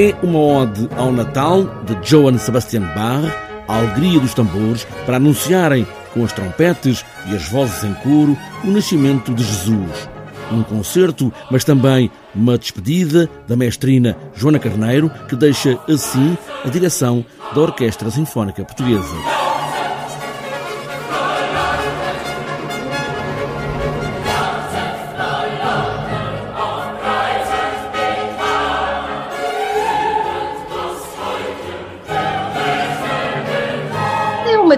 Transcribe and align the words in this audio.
É 0.00 0.14
uma 0.22 0.38
ode 0.38 0.88
ao 0.96 1.10
Natal 1.10 1.64
de 1.84 1.92
Johann 2.08 2.38
Sebastian 2.38 2.82
Bach, 2.94 3.34
a 3.66 3.78
alegria 3.78 4.20
dos 4.20 4.32
tambores, 4.32 4.86
para 5.04 5.16
anunciarem 5.16 5.84
com 6.14 6.24
as 6.24 6.32
trompetes 6.32 7.04
e 7.26 7.34
as 7.34 7.48
vozes 7.48 7.82
em 7.82 7.92
coro 7.94 8.38
o 8.62 8.68
nascimento 8.68 9.34
de 9.34 9.42
Jesus. 9.42 10.08
Um 10.52 10.62
concerto, 10.62 11.32
mas 11.50 11.64
também 11.64 12.12
uma 12.32 12.56
despedida 12.56 13.28
da 13.48 13.56
mestrina 13.56 14.16
Joana 14.36 14.60
Carneiro, 14.60 15.10
que 15.28 15.34
deixa 15.34 15.76
assim 15.88 16.38
a 16.64 16.68
direção 16.68 17.26
da 17.52 17.60
Orquestra 17.60 18.08
Sinfónica 18.08 18.64
Portuguesa. 18.64 19.37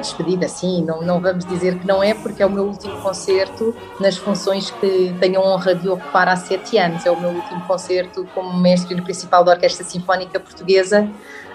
Despedida, 0.00 0.48
sim, 0.48 0.84
não, 0.84 1.02
não 1.02 1.20
vamos 1.20 1.44
dizer 1.44 1.78
que 1.78 1.86
não 1.86 2.02
é, 2.02 2.14
porque 2.14 2.42
é 2.42 2.46
o 2.46 2.50
meu 2.50 2.64
último 2.64 3.00
concerto 3.00 3.74
nas 4.00 4.16
funções 4.16 4.70
que 4.70 5.14
tenho 5.20 5.40
a 5.40 5.44
honra 5.44 5.74
de 5.74 5.88
ocupar 5.88 6.28
há 6.28 6.36
sete 6.36 6.78
anos. 6.78 7.04
É 7.06 7.10
o 7.10 7.20
meu 7.20 7.30
último 7.30 7.60
concerto 7.66 8.26
como 8.34 8.58
mestre 8.58 9.00
principal 9.02 9.44
da 9.44 9.52
Orquestra 9.52 9.84
Sinfónica 9.84 10.40
Portuguesa. 10.40 11.08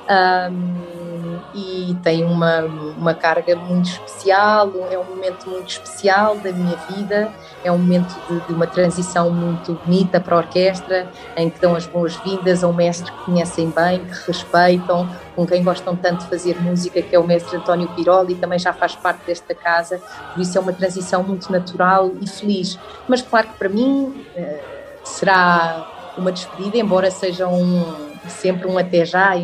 Um, 0.08 1.15
e 1.54 1.96
tem 2.04 2.24
uma, 2.24 2.62
uma 2.98 3.14
carga 3.14 3.56
muito 3.56 3.90
especial, 3.90 4.72
é 4.90 4.98
um 4.98 5.04
momento 5.04 5.50
muito 5.50 5.70
especial 5.70 6.38
da 6.38 6.52
minha 6.52 6.76
vida, 6.90 7.32
é 7.64 7.72
um 7.72 7.78
momento 7.78 8.14
de, 8.28 8.40
de 8.48 8.54
uma 8.54 8.68
transição 8.68 9.30
muito 9.30 9.74
bonita 9.86 10.20
para 10.20 10.36
a 10.36 10.40
orquestra, 10.40 11.08
em 11.38 11.50
que 11.50 11.60
dão 11.60 11.76
as 11.76 11.86
boas-vindas 11.86 12.64
a 12.64 12.68
um 12.68 12.74
mestre 12.74 13.12
que 13.12 13.26
conhecem 13.26 13.70
bem, 13.70 14.04
que 14.06 14.28
respeitam, 14.28 15.10
com 15.36 15.46
quem 15.46 15.64
gostam 15.64 15.96
tanto 15.96 16.24
de 16.24 16.30
fazer 16.30 16.62
música, 16.62 17.02
que 17.02 17.16
é 17.16 17.20
o 17.20 17.26
mestre 17.26 17.58
António 17.58 17.88
Piroli, 17.90 18.36
também 18.36 18.60
já 18.60 18.74
faz 18.74 18.96
parte 18.96 19.26
desta 19.26 19.54
casa, 19.54 20.02
por 20.34 20.42
isso 20.42 20.58
é 20.58 20.62
uma 20.62 20.74
transição 20.74 21.24
muito 21.24 21.52
natural 21.52 22.12
e 22.22 22.28
feliz. 22.28 22.80
Mas 23.08 23.22
claro 23.22 23.48
que 23.48 23.58
para 23.58 23.70
mim 23.70 24.26
eh, 24.36 24.62
será 25.04 26.14
uma 26.18 26.32
despedida, 26.32 26.78
embora 26.78 27.12
seja 27.12 27.48
um, 27.48 27.84
sempre 28.28 28.68
um 28.68 28.78
até 28.78 29.06
já, 29.06 29.38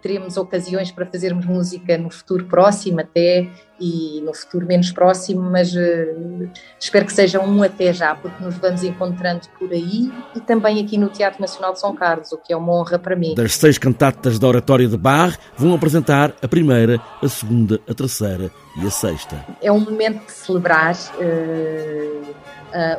teremos 0.00 0.36
ocasiões 0.36 0.90
para 0.90 1.06
fazermos 1.06 1.44
música 1.44 1.98
no 1.98 2.10
futuro 2.10 2.44
próximo 2.44 3.00
até 3.00 3.48
e 3.80 4.20
no 4.24 4.34
futuro 4.34 4.66
menos 4.66 4.90
próximo, 4.90 5.40
mas 5.40 5.72
uh, 5.72 6.50
espero 6.80 7.06
que 7.06 7.12
seja 7.12 7.40
um 7.40 7.62
até 7.62 7.92
já, 7.92 8.14
porque 8.14 8.42
nos 8.42 8.56
vamos 8.56 8.82
encontrando 8.82 9.42
por 9.58 9.70
aí 9.70 10.12
e 10.34 10.40
também 10.40 10.84
aqui 10.84 10.98
no 10.98 11.08
Teatro 11.08 11.40
Nacional 11.40 11.72
de 11.72 11.80
São 11.80 11.94
Carlos, 11.94 12.32
o 12.32 12.38
que 12.38 12.52
é 12.52 12.56
uma 12.56 12.72
honra 12.72 12.98
para 12.98 13.14
mim. 13.14 13.34
Das 13.34 13.54
seis 13.54 13.78
cantatas 13.78 14.38
da 14.38 14.48
Oratória 14.48 14.88
de 14.88 14.96
Bar, 14.96 15.38
vão 15.56 15.74
apresentar 15.74 16.34
a 16.42 16.48
primeira, 16.48 17.00
a 17.22 17.28
segunda, 17.28 17.80
a 17.88 17.94
terceira 17.94 18.50
e 18.82 18.86
a 18.86 18.90
sexta. 18.90 19.44
É 19.62 19.70
um 19.70 19.80
momento 19.80 20.26
de 20.26 20.32
celebrar 20.32 20.94
uh, 20.94 22.30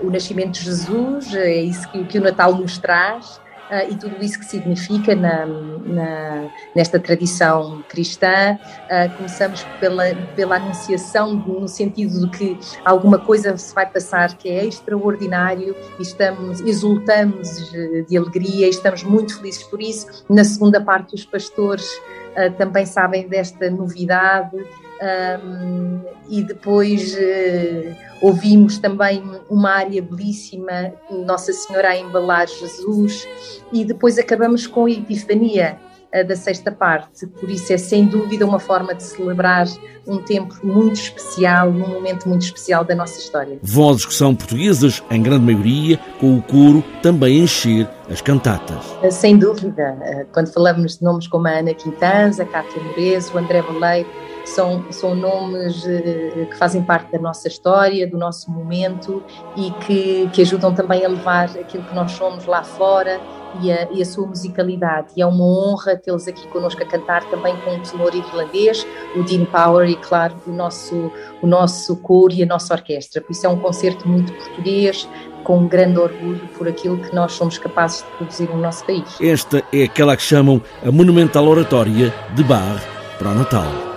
uh, 0.03 0.07
o 0.07 0.09
nascimento 0.09 0.51
de 0.51 0.63
Jesus, 0.63 1.33
é 1.33 1.61
isso 1.61 1.89
que, 1.89 2.03
que 2.05 2.19
o 2.19 2.21
Natal 2.21 2.55
nos 2.55 2.77
traz 2.77 3.41
e 3.89 3.95
tudo 3.95 4.23
isso 4.23 4.39
que 4.39 4.45
significa 4.45 5.15
na, 5.15 5.45
na, 5.45 6.49
nesta 6.75 6.99
tradição 6.99 7.83
cristã. 7.87 8.57
Uh, 8.85 9.15
começamos 9.17 9.63
pela, 9.79 10.15
pela 10.35 10.55
anunciação, 10.55 11.35
no 11.35 11.67
sentido 11.67 12.27
de 12.27 12.37
que 12.37 12.59
alguma 12.83 13.19
coisa 13.19 13.55
se 13.57 13.73
vai 13.73 13.85
passar 13.85 14.35
que 14.37 14.49
é 14.49 14.65
extraordinário 14.65 15.75
e 15.99 16.01
estamos, 16.01 16.61
exultamos 16.61 17.71
de 18.07 18.17
alegria 18.17 18.67
e 18.67 18.69
estamos 18.69 19.03
muito 19.03 19.37
felizes 19.37 19.63
por 19.63 19.81
isso. 19.81 20.25
Na 20.29 20.43
segunda 20.43 20.81
parte, 20.81 21.15
os 21.15 21.25
pastores 21.25 21.89
uh, 21.95 22.51
também 22.57 22.85
sabem 22.85 23.27
desta 23.27 23.69
novidade 23.69 24.57
um, 25.01 26.01
e 26.27 26.43
depois 26.43 27.15
uh, 27.15 28.08
ouvimos 28.21 28.77
também 28.77 29.23
uma 29.49 29.71
área 29.71 30.01
belíssima, 30.01 30.93
Nossa 31.09 31.53
Senhora 31.53 31.89
a 31.89 31.97
embalar 31.97 32.47
Jesus, 32.47 33.27
e 33.71 33.85
depois 33.85 34.17
acabamos 34.17 34.67
com 34.67 34.85
a 34.85 34.91
Epifania 34.91 35.79
da 36.25 36.35
sexta 36.35 36.71
parte. 36.71 37.27
Por 37.27 37.49
isso 37.49 37.71
é 37.71 37.77
sem 37.77 38.05
dúvida 38.05 38.45
uma 38.45 38.59
forma 38.59 38.95
de 38.95 39.03
celebrar 39.03 39.67
um 40.07 40.17
tempo 40.17 40.55
muito 40.63 40.95
especial, 40.95 41.71
num 41.71 41.87
momento 41.87 42.27
muito 42.27 42.41
especial 42.41 42.83
da 42.83 42.95
nossa 42.95 43.19
história. 43.19 43.59
Vozes 43.61 44.05
que 44.05 44.13
são 44.13 44.35
portuguesas, 44.35 45.03
em 45.11 45.21
grande 45.21 45.45
maioria, 45.45 45.99
com 46.19 46.37
o 46.37 46.41
coro 46.41 46.83
também 47.03 47.43
encher 47.43 47.87
as 48.09 48.21
cantatas. 48.21 48.83
Uh, 49.03 49.11
sem 49.11 49.37
dúvida, 49.37 49.97
quando 50.33 50.51
falamos 50.51 50.97
de 50.97 51.03
nomes 51.03 51.27
como 51.27 51.47
a 51.47 51.51
Ana 51.51 51.73
Quintans, 51.73 52.39
a 52.39 52.45
Cátia 52.45 52.81
Morezo, 52.81 53.35
o 53.35 53.37
André 53.37 53.61
Boleiro, 53.61 54.09
são, 54.45 54.91
são 54.91 55.13
nomes 55.13 55.85
eh, 55.85 56.47
que 56.49 56.57
fazem 56.57 56.81
parte 56.81 57.11
da 57.11 57.19
nossa 57.19 57.47
história, 57.47 58.07
do 58.07 58.17
nosso 58.17 58.49
momento 58.49 59.23
e 59.55 59.69
que, 59.85 60.27
que 60.33 60.41
ajudam 60.41 60.73
também 60.73 61.05
a 61.05 61.09
levar 61.09 61.45
aquilo 61.49 61.83
que 61.83 61.93
nós 61.93 62.13
somos 62.13 62.45
lá 62.45 62.63
fora 62.63 63.19
e 63.61 63.71
a, 63.71 63.87
e 63.91 64.01
a, 64.01 64.05
sua 64.05 64.27
musicalidade. 64.27 65.07
E 65.15 65.21
é 65.21 65.25
uma 65.25 65.43
honra 65.43 65.95
tê-los 65.95 66.27
aqui 66.27 66.47
connosco 66.47 66.81
a 66.81 66.85
cantar 66.85 67.23
também 67.29 67.55
com 67.57 67.75
o 67.75 67.79
tenor 67.79 68.13
irlandês, 68.13 68.85
o 69.15 69.23
Dean 69.23 69.45
Power 69.45 69.89
e, 69.89 69.95
claro, 69.95 70.35
o 70.47 70.51
nosso, 70.51 71.11
o 71.41 71.47
nosso 71.47 71.95
coro 71.97 72.33
e 72.33 72.43
a 72.43 72.45
nossa 72.45 72.73
orquestra. 72.73 73.21
Por 73.21 73.31
isso 73.31 73.45
é 73.45 73.49
um 73.49 73.59
concerto 73.59 74.07
muito 74.07 74.33
português, 74.33 75.07
com 75.43 75.59
um 75.59 75.67
grande 75.67 75.99
orgulho 75.99 76.47
por 76.57 76.67
aquilo 76.67 76.97
que 76.97 77.13
nós 77.13 77.31
somos 77.33 77.57
capazes 77.57 78.03
de 78.03 78.17
produzir 78.17 78.49
no 78.49 78.57
nosso 78.57 78.85
país. 78.85 79.19
Esta 79.19 79.63
é 79.73 79.83
aquela 79.83 80.15
que 80.15 80.23
chamam 80.23 80.61
a 80.85 80.91
monumental 80.91 81.47
oratória 81.47 82.13
de 82.35 82.43
Bar 82.43 82.83
para 83.17 83.29
o 83.29 83.33
Natal. 83.33 83.88